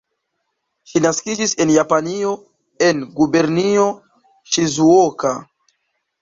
[0.91, 2.31] Ŝi naskiĝis en Japanio,
[2.87, 3.85] en Gubernio
[4.57, 5.37] Ŝizuoka.